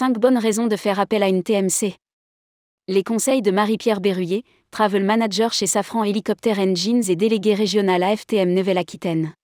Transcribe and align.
5 0.00 0.18
bonnes 0.18 0.38
raisons 0.38 0.66
de 0.66 0.76
faire 0.76 0.98
appel 0.98 1.22
à 1.22 1.28
une 1.28 1.42
TMC. 1.42 1.94
Les 2.88 3.02
conseils 3.02 3.42
de 3.42 3.50
Marie-Pierre 3.50 4.00
Berruyer, 4.00 4.44
Travel 4.70 5.04
Manager 5.04 5.52
chez 5.52 5.66
Safran 5.66 6.04
Helicopter 6.04 6.54
Engines 6.54 7.02
et 7.10 7.16
délégué 7.16 7.52
régional 7.52 8.02
AFTM 8.02 8.54
Nouvelle-Aquitaine. 8.54 9.34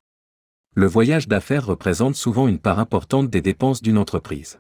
Le 0.75 0.87
voyage 0.87 1.29
d'affaires 1.29 1.67
représente 1.67 2.15
souvent 2.15 2.49
une 2.49 2.59
part 2.59 2.79
importante 2.79 3.29
des 3.29 3.43
dépenses 3.43 3.83
d'une 3.83 3.99
entreprise. 3.99 4.59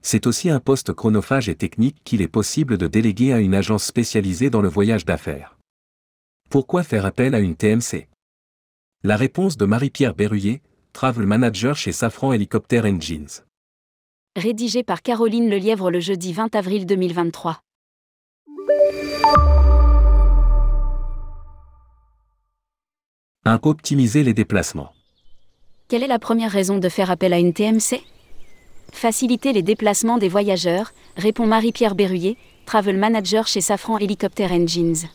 C'est 0.00 0.26
aussi 0.26 0.48
un 0.48 0.58
poste 0.58 0.94
chronophage 0.94 1.50
et 1.50 1.54
technique 1.54 1.98
qu'il 2.02 2.22
est 2.22 2.26
possible 2.26 2.78
de 2.78 2.86
déléguer 2.86 3.34
à 3.34 3.40
une 3.40 3.54
agence 3.54 3.84
spécialisée 3.84 4.48
dans 4.48 4.62
le 4.62 4.70
voyage 4.70 5.04
d'affaires. 5.04 5.58
Pourquoi 6.48 6.82
faire 6.82 7.04
appel 7.04 7.34
à 7.34 7.40
une 7.40 7.56
TMC 7.56 8.08
La 9.02 9.18
réponse 9.18 9.58
de 9.58 9.66
Marie-Pierre 9.66 10.14
Berruyer, 10.14 10.62
Travel 10.94 11.26
Manager 11.26 11.76
chez 11.76 11.92
Safran 11.92 12.32
Helicopter 12.32 12.80
Engines. 12.80 13.42
Rédigé 14.36 14.82
par 14.82 15.00
Caroline 15.02 15.48
Lelièvre 15.48 15.92
le 15.92 16.00
jeudi 16.00 16.32
20 16.32 16.56
avril 16.56 16.86
2023. 16.86 17.60
Un 23.44 23.60
optimiser 23.62 24.24
les 24.24 24.34
déplacements. 24.34 24.90
Quelle 25.86 26.02
est 26.02 26.08
la 26.08 26.18
première 26.18 26.50
raison 26.50 26.78
de 26.78 26.88
faire 26.88 27.12
appel 27.12 27.32
à 27.32 27.38
une 27.38 27.52
TMC 27.52 28.02
Faciliter 28.90 29.52
les 29.52 29.62
déplacements 29.62 30.18
des 30.18 30.28
voyageurs, 30.28 30.90
répond 31.16 31.46
Marie-Pierre 31.46 31.94
Berruyer, 31.94 32.36
Travel 32.66 32.98
Manager 32.98 33.46
chez 33.46 33.60
Safran 33.60 33.98
Helicopter 33.98 34.46
Engines. 34.46 35.06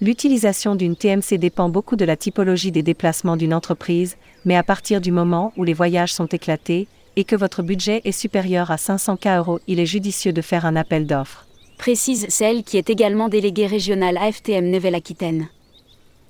L'utilisation 0.00 0.76
d'une 0.76 0.94
TMC 0.94 1.38
dépend 1.38 1.68
beaucoup 1.68 1.96
de 1.96 2.04
la 2.04 2.16
typologie 2.16 2.70
des 2.70 2.84
déplacements 2.84 3.36
d'une 3.36 3.52
entreprise, 3.52 4.16
mais 4.44 4.54
à 4.54 4.62
partir 4.62 5.00
du 5.00 5.10
moment 5.10 5.52
où 5.56 5.64
les 5.64 5.74
voyages 5.74 6.12
sont 6.12 6.26
éclatés 6.26 6.86
et 7.16 7.24
que 7.24 7.36
votre 7.36 7.62
budget 7.62 8.00
est 8.04 8.12
supérieur 8.12 8.70
à 8.70 8.76
500K 8.76 9.38
euros, 9.38 9.60
il 9.66 9.80
est 9.80 9.86
judicieux 9.86 10.32
de 10.32 10.42
faire 10.42 10.66
un 10.66 10.76
appel 10.76 11.06
d'offres. 11.06 11.46
Précise 11.78 12.26
celle 12.28 12.64
qui 12.64 12.76
est 12.76 12.90
également 12.90 13.28
déléguée 13.28 13.66
régionale 13.66 14.16
AFTM 14.16 14.70
Nouvelle-Aquitaine. 14.70 15.48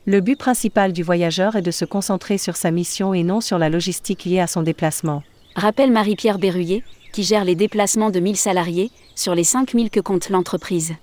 Le 0.07 0.21
but 0.21 0.39
principal 0.39 0.93
du 0.93 1.03
voyageur 1.03 1.57
est 1.57 1.63
de 1.63 1.71
se 1.71 1.85
concentrer 1.85 2.39
sur 2.39 2.57
sa 2.57 2.71
mission 2.71 3.13
et 3.13 3.23
non 3.23 3.41
sur 3.41 3.59
la 3.59 3.69
logistique 3.69 4.25
liée 4.25 4.41
à 4.41 4.47
son 4.47 4.63
déplacement. 4.63 5.23
Rappelle 5.55 5.91
Marie-Pierre 5.91 6.39
Berruyer, 6.39 6.83
qui 7.13 7.25
gère 7.25 7.45
les 7.45 7.55
déplacements 7.55 8.11
de 8.11 8.21
1000 8.21 8.37
salariés, 8.37 8.91
sur 9.15 9.35
les 9.35 9.45
5000 9.45 9.91
que 9.91 10.01
compte 10.01 10.31
l'entreprise. 10.31 10.95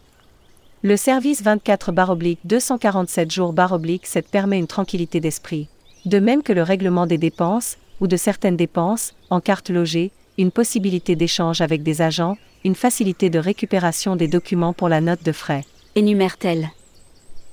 Le 0.81 0.97
service 0.97 1.43
24-247 1.43 3.31
jours-7 3.31 4.23
permet 4.31 4.59
une 4.59 4.67
tranquillité 4.67 5.19
d'esprit. 5.19 5.67
De 6.05 6.19
même 6.19 6.43
que 6.43 6.53
le 6.53 6.61
règlement 6.61 7.07
des 7.07 7.17
dépenses, 7.17 7.77
ou 8.01 8.07
de 8.07 8.17
certaines 8.17 8.57
dépenses, 8.57 9.13
en 9.29 9.39
carte 9.41 9.69
logée, 9.69 10.11
une 10.37 10.51
possibilité 10.51 11.15
d'échange 11.15 11.61
avec 11.61 11.83
des 11.83 12.01
agents, 12.01 12.37
une 12.63 12.75
facilité 12.75 13.29
de 13.29 13.39
récupération 13.39 14.15
des 14.15 14.27
documents 14.27 14.73
pour 14.73 14.89
la 14.89 15.01
note 15.01 15.23
de 15.23 15.31
frais. 15.31 15.65
Énumère-t-elle 15.95 16.69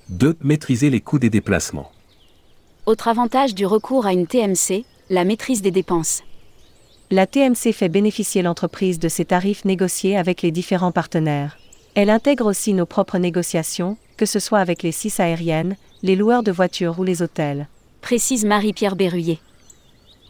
2. 0.09 0.37
Maîtriser 0.43 0.91
les 0.91 1.01
coûts 1.01 1.19
des 1.19 1.31
déplacements. 1.31 1.91
Autre 2.87 3.09
avantage 3.09 3.55
du 3.55 3.65
recours 3.65 4.07
à 4.07 4.13
une 4.13 4.27
TMC, 4.27 4.85
la 5.11 5.25
maîtrise 5.25 5.63
des 5.63 5.71
dépenses. 5.71 6.23
La 7.11 7.27
TMC 7.27 7.73
fait 7.73 7.89
bénéficier 7.89 8.43
l'entreprise 8.43 8.99
de 8.99 9.09
ses 9.09 9.27
tarifs 9.27 9.65
négociés 9.65 10.17
avec 10.17 10.43
les 10.43 10.51
différents 10.51 10.93
partenaires. 10.93 11.59
Elle 11.95 12.11
intègre 12.11 12.47
aussi 12.47 12.73
nos 12.73 12.87
propres 12.87 13.19
négociations, 13.19 13.99
que 14.17 14.27
ce 14.27 14.39
soit 14.39 14.61
avec 14.61 14.83
les 14.83 14.93
six 14.93 15.21
aériennes, 15.21 15.77
les 16.03 16.17
loueurs 16.17 16.43
de 16.43 16.51
voitures 16.51 16.99
ou 16.99 17.05
les 17.05 17.23
hôtels. 17.23 17.69
Précise 18.01 18.45
Marie-Pierre 18.45 18.97
Berruyer. 18.97 19.39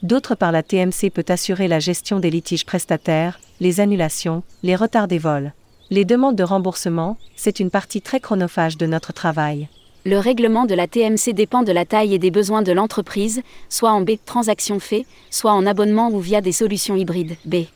D'autre 0.03 0.34
part, 0.34 0.50
la 0.50 0.64
TMC 0.64 1.11
peut 1.14 1.25
assurer 1.28 1.69
la 1.69 1.78
gestion 1.78 2.19
des 2.19 2.31
litiges 2.31 2.67
prestataires, 2.67 3.39
les 3.61 3.78
annulations, 3.78 4.42
les 4.64 4.75
retards 4.75 5.06
des 5.06 5.19
vols. 5.19 5.53
Les 5.91 6.04
demandes 6.04 6.34
de 6.34 6.43
remboursement, 6.43 7.16
c'est 7.37 7.60
une 7.60 7.71
partie 7.71 8.03
très 8.03 8.19
chronophage 8.19 8.77
de 8.77 8.87
notre 8.87 9.12
travail. 9.12 9.69
Le 10.04 10.19
règlement 10.19 10.65
de 10.65 10.75
la 10.75 10.88
TMC 10.88 11.32
dépend 11.32 11.62
de 11.62 11.71
la 11.71 11.84
taille 11.84 12.15
et 12.15 12.19
des 12.19 12.32
besoins 12.32 12.62
de 12.62 12.72
l'entreprise, 12.72 13.43
soit 13.69 13.93
en 13.93 14.00
B, 14.00 14.12
transaction 14.25 14.81
fait, 14.81 15.06
soit 15.31 15.53
en 15.53 15.65
abonnement 15.66 16.10
ou 16.10 16.19
via 16.19 16.41
des 16.41 16.50
solutions 16.50 16.97
hybrides, 16.97 17.37
B. 17.44 17.66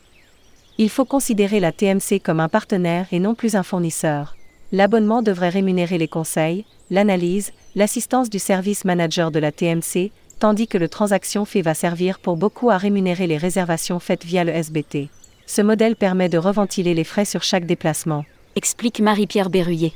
Il 0.79 0.91
faut 0.91 1.05
considérer 1.05 1.61
la 1.61 1.71
TMC 1.71 2.21
comme 2.23 2.41
un 2.41 2.49
partenaire 2.49 3.07
et 3.13 3.21
non 3.21 3.37
plus 3.37 3.55
un 3.55 3.63
fournisseur. 3.63 4.37
L'abonnement 4.73 5.23
devrait 5.23 5.49
rémunérer 5.49 5.97
les 5.97 6.09
conseils, 6.09 6.65
l'analyse, 6.91 7.53
l'assistance 7.77 8.29
du 8.29 8.41
service 8.41 8.85
manager 8.85 9.31
de 9.31 9.39
la 9.39 9.53
TMC, 9.53 10.11
tandis 10.39 10.69
que 10.69 10.79
le 10.79 10.89
transaction 10.89 11.45
fait 11.45 11.63
va 11.63 11.75
servir 11.75 12.19
pour 12.19 12.37
beaucoup 12.37 12.71
à 12.71 12.77
rémunérer 12.77 13.27
les 13.27 13.37
réservations 13.37 14.01
faites 14.01 14.25
via 14.25 14.45
le 14.45 14.53
SBT. 14.53 15.09
Ce 15.47 15.63
modèle 15.63 15.97
permet 15.97 16.29
de 16.29 16.39
reventiler 16.39 16.95
les 16.95 17.05
frais 17.05 17.25
sur 17.25 17.43
chaque 17.43 17.67
déplacement. 17.67 18.25
Explique 18.57 19.01
Marie-Pierre 19.01 19.51
Berruyer. 19.51 19.93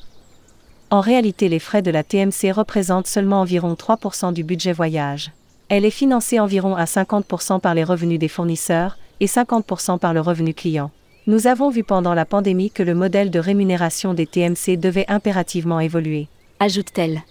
En 0.91 1.01
réalité, 1.01 1.49
les 1.49 1.59
frais 1.59 1.83
de 1.83 1.91
la 1.91 2.03
TMC 2.03 2.53
représentent 2.53 3.07
seulement 3.07 3.41
environ 3.41 3.75
3% 3.75 4.33
du 4.33 4.45
budget 4.45 4.73
voyage. 4.73 5.31
Elle 5.69 5.85
est 5.85 5.91
financée 5.91 6.41
environ 6.41 6.75
à 6.75 6.85
50% 6.85 7.61
par 7.61 7.75
les 7.75 7.85
revenus 7.85 8.19
des 8.19 8.29
fournisseurs 8.29 8.99
et 9.21 9.27
50% 9.27 9.99
par 9.99 10.13
le 10.15 10.21
revenu 10.21 10.53
client. 10.53 10.91
Nous 11.27 11.47
avons 11.47 11.71
vu 11.71 11.85
pendant 11.85 12.15
la 12.15 12.25
pandémie 12.25 12.71
que 12.71 12.83
le 12.83 12.95
modèle 12.95 13.31
de 13.31 13.39
rémunération 13.39 14.15
des 14.15 14.27
TMC 14.27 14.77
devait 14.79 15.05
impérativement 15.09 15.79
évoluer. 15.79 16.27
Ajoute-t-elle. 16.59 17.23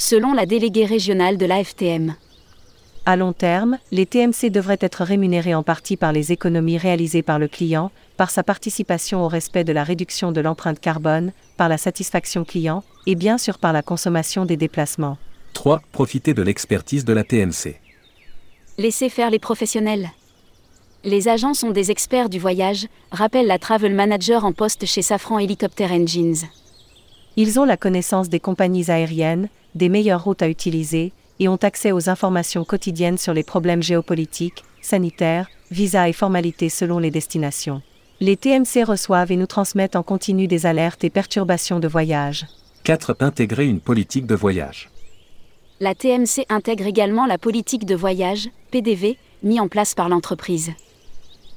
Selon 0.00 0.32
la 0.32 0.46
déléguée 0.46 0.86
régionale 0.86 1.36
de 1.38 1.44
l'AFTM. 1.44 2.14
À 3.04 3.16
long 3.16 3.32
terme, 3.32 3.78
les 3.90 4.06
TMC 4.06 4.48
devraient 4.48 4.78
être 4.80 5.02
rémunérés 5.02 5.56
en 5.56 5.64
partie 5.64 5.96
par 5.96 6.12
les 6.12 6.30
économies 6.30 6.78
réalisées 6.78 7.22
par 7.22 7.40
le 7.40 7.48
client, 7.48 7.90
par 8.16 8.30
sa 8.30 8.44
participation 8.44 9.24
au 9.24 9.28
respect 9.28 9.64
de 9.64 9.72
la 9.72 9.82
réduction 9.82 10.30
de 10.30 10.40
l'empreinte 10.40 10.78
carbone, 10.78 11.32
par 11.56 11.68
la 11.68 11.78
satisfaction 11.78 12.44
client, 12.44 12.84
et 13.06 13.16
bien 13.16 13.38
sûr 13.38 13.58
par 13.58 13.72
la 13.72 13.82
consommation 13.82 14.44
des 14.44 14.56
déplacements. 14.56 15.18
3. 15.54 15.82
Profiter 15.90 16.32
de 16.32 16.42
l'expertise 16.42 17.04
de 17.04 17.12
la 17.12 17.24
TMC. 17.24 17.80
Laissez 18.78 19.08
faire 19.08 19.30
les 19.30 19.40
professionnels. 19.40 20.10
Les 21.02 21.26
agents 21.26 21.54
sont 21.54 21.70
des 21.70 21.90
experts 21.90 22.28
du 22.28 22.38
voyage, 22.38 22.86
rappelle 23.10 23.48
la 23.48 23.58
Travel 23.58 23.94
Manager 23.94 24.44
en 24.44 24.52
poste 24.52 24.86
chez 24.86 25.02
Safran 25.02 25.40
Helicopter 25.40 25.86
Engines. 25.86 26.46
Ils 27.40 27.60
ont 27.60 27.64
la 27.64 27.76
connaissance 27.76 28.28
des 28.28 28.40
compagnies 28.40 28.90
aériennes, 28.90 29.48
des 29.76 29.88
meilleures 29.88 30.24
routes 30.24 30.42
à 30.42 30.48
utiliser, 30.48 31.12
et 31.38 31.46
ont 31.46 31.54
accès 31.62 31.92
aux 31.92 32.08
informations 32.10 32.64
quotidiennes 32.64 33.16
sur 33.16 33.32
les 33.32 33.44
problèmes 33.44 33.80
géopolitiques, 33.80 34.64
sanitaires, 34.82 35.48
visas 35.70 36.08
et 36.08 36.12
formalités 36.12 36.68
selon 36.68 36.98
les 36.98 37.12
destinations. 37.12 37.80
Les 38.18 38.36
TMC 38.36 38.82
reçoivent 38.82 39.30
et 39.30 39.36
nous 39.36 39.46
transmettent 39.46 39.94
en 39.94 40.02
continu 40.02 40.48
des 40.48 40.66
alertes 40.66 41.04
et 41.04 41.10
perturbations 41.10 41.78
de 41.78 41.86
voyage. 41.86 42.44
4. 42.82 43.18
Intégrer 43.20 43.66
une 43.68 43.78
politique 43.78 44.26
de 44.26 44.34
voyage. 44.34 44.90
La 45.78 45.94
TMC 45.94 46.44
intègre 46.48 46.88
également 46.88 47.26
la 47.26 47.38
politique 47.38 47.86
de 47.86 47.94
voyage, 47.94 48.48
PDV, 48.72 49.16
mis 49.44 49.60
en 49.60 49.68
place 49.68 49.94
par 49.94 50.08
l'entreprise. 50.08 50.72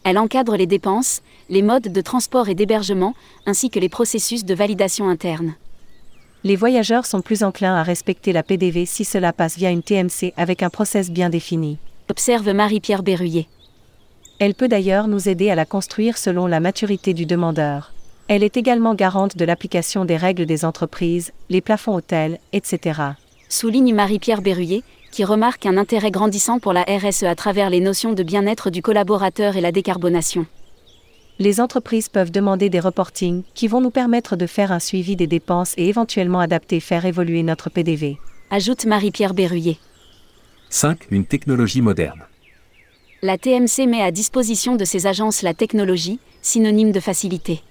Elle 0.03 0.19
encadre 0.19 0.57
les 0.57 0.67
dépenses, 0.67 1.23
les 1.49 1.63
modes 1.63 1.91
de 1.91 2.01
transport 2.01 2.49
et 2.49 2.55
d'hébergement, 2.55 3.15
ainsi 3.47 3.71
que 3.71 3.79
les 3.79 3.89
processus 3.89 4.45
de 4.45 4.53
validation 4.53 5.09
interne 5.09 5.55
les 6.43 6.55
voyageurs 6.55 7.05
sont 7.05 7.21
plus 7.21 7.43
enclins 7.43 7.75
à 7.75 7.83
respecter 7.83 8.33
la 8.33 8.41
PDV 8.41 8.85
si 8.85 9.05
cela 9.05 9.31
passe 9.31 9.57
via 9.57 9.69
une 9.69 9.83
TMC 9.83 10.33
avec 10.37 10.63
un 10.63 10.69
process 10.69 11.11
bien 11.11 11.29
défini. 11.29 11.77
Observe 12.09 12.49
Marie-Pierre 12.51 13.03
Berruyer. 13.03 13.47
Elle 14.39 14.55
peut 14.55 14.67
d'ailleurs 14.67 15.07
nous 15.07 15.29
aider 15.29 15.51
à 15.51 15.55
la 15.55 15.65
construire 15.65 16.17
selon 16.17 16.47
la 16.47 16.59
maturité 16.59 17.13
du 17.13 17.27
demandeur. 17.27 17.93
Elle 18.27 18.43
est 18.43 18.57
également 18.57 18.95
garante 18.95 19.37
de 19.37 19.45
l'application 19.45 20.03
des 20.03 20.17
règles 20.17 20.47
des 20.47 20.65
entreprises, 20.65 21.31
les 21.49 21.61
plafonds 21.61 21.95
hôtels, 21.95 22.39
etc. 22.53 23.01
Souligne 23.47 23.93
Marie-Pierre 23.93 24.41
Berruyer, 24.41 24.83
qui 25.11 25.23
remarque 25.23 25.65
un 25.65 25.77
intérêt 25.77 26.11
grandissant 26.11 26.57
pour 26.57 26.73
la 26.73 26.83
RSE 26.83 27.23
à 27.23 27.35
travers 27.35 27.69
les 27.69 27.81
notions 27.81 28.13
de 28.13 28.23
bien-être 28.23 28.71
du 28.71 28.81
collaborateur 28.81 29.57
et 29.57 29.61
la 29.61 29.71
décarbonation 29.71 30.47
les 31.41 31.59
entreprises 31.59 32.07
peuvent 32.07 32.31
demander 32.31 32.69
des 32.69 32.79
reportings 32.79 33.41
qui 33.55 33.67
vont 33.67 33.81
nous 33.81 33.89
permettre 33.89 34.35
de 34.35 34.45
faire 34.45 34.71
un 34.71 34.79
suivi 34.79 35.15
des 35.15 35.25
dépenses 35.25 35.73
et 35.75 35.87
éventuellement 35.87 36.39
adapter 36.39 36.79
faire 36.79 37.03
évoluer 37.03 37.41
notre 37.41 37.71
PDV. 37.71 38.17
Ajoute 38.51 38.85
Marie-Pierre 38.85 39.33
Berruyer. 39.33 39.79
5. 40.69 41.07
Une 41.09 41.25
technologie 41.25 41.81
moderne. 41.81 42.21
La 43.23 43.39
TMC 43.39 43.87
met 43.87 44.03
à 44.03 44.11
disposition 44.11 44.75
de 44.75 44.85
ses 44.85 45.07
agences 45.07 45.41
la 45.41 45.55
technologie, 45.55 46.19
synonyme 46.43 46.91
de 46.91 46.99
facilité. 46.99 47.61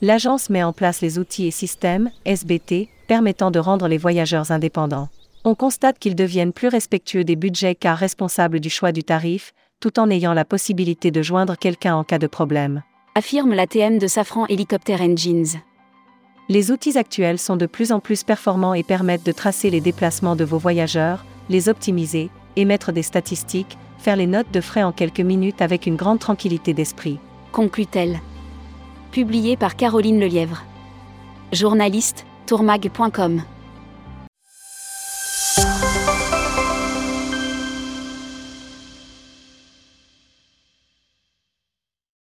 L'agence 0.00 0.48
met 0.48 0.62
en 0.62 0.72
place 0.72 1.02
les 1.02 1.18
outils 1.18 1.46
et 1.46 1.50
systèmes, 1.50 2.10
SBT, 2.24 2.88
permettant 3.06 3.50
de 3.50 3.58
rendre 3.58 3.86
les 3.86 3.98
voyageurs 3.98 4.50
indépendants. 4.50 5.10
On 5.44 5.54
constate 5.54 5.98
qu'ils 5.98 6.16
deviennent 6.16 6.54
plus 6.54 6.68
respectueux 6.68 7.24
des 7.24 7.36
budgets 7.36 7.74
car 7.74 7.98
responsables 7.98 8.60
du 8.60 8.70
choix 8.70 8.92
du 8.92 9.04
tarif, 9.04 9.52
tout 9.80 10.00
en 10.00 10.10
ayant 10.10 10.32
la 10.32 10.44
possibilité 10.44 11.10
de 11.10 11.22
joindre 11.22 11.56
quelqu'un 11.56 11.94
en 11.94 12.04
cas 12.04 12.18
de 12.18 12.26
problème. 12.26 12.82
Affirme 13.14 13.54
la 13.54 13.66
TM 13.66 13.98
de 13.98 14.06
Safran 14.06 14.46
Helicopter 14.46 14.96
Engines. 14.96 15.60
Les 16.48 16.70
outils 16.70 16.96
actuels 16.96 17.38
sont 17.38 17.56
de 17.56 17.66
plus 17.66 17.92
en 17.92 18.00
plus 18.00 18.24
performants 18.24 18.74
et 18.74 18.82
permettent 18.82 19.26
de 19.26 19.32
tracer 19.32 19.70
les 19.70 19.80
déplacements 19.80 20.36
de 20.36 20.44
vos 20.44 20.58
voyageurs, 20.58 21.24
les 21.48 21.68
optimiser, 21.68 22.30
émettre 22.56 22.92
des 22.92 23.02
statistiques, 23.02 23.76
faire 23.98 24.16
les 24.16 24.26
notes 24.26 24.50
de 24.52 24.60
frais 24.60 24.82
en 24.82 24.92
quelques 24.92 25.20
minutes 25.20 25.62
avec 25.62 25.86
une 25.86 25.96
grande 25.96 26.18
tranquillité 26.18 26.72
d'esprit. 26.74 27.18
conclut-elle. 27.52 28.20
Publié 29.12 29.56
par 29.56 29.76
Caroline 29.76 30.20
Lelièvre. 30.20 30.64
Journaliste, 31.52 32.26
tourmag.com. 32.46 33.42